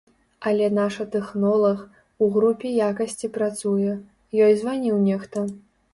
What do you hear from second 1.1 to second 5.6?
тэхнолаг, у групе якасці працуе, ёй званіў нехта.